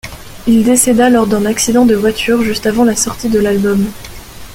Il 0.47 0.63
décéda 0.63 1.11
lors 1.11 1.27
d'un 1.27 1.45
accident 1.45 1.85
de 1.85 1.93
voiture 1.93 2.41
juste 2.41 2.65
avant 2.65 2.83
la 2.85 2.95
sortie 2.95 3.29
de 3.29 3.37
l'album. 3.37 3.85